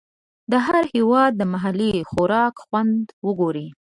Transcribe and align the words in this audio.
د 0.51 0.53
هر 0.65 0.83
هېواد 0.93 1.31
د 1.37 1.41
محلي 1.53 1.91
خوراک 2.09 2.55
خوند 2.65 3.05
وګورئ. 3.25 3.67